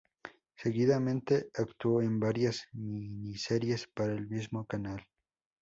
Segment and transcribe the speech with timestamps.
[0.55, 5.05] Seguidamente actuó en varias miniseries para el mismo canal.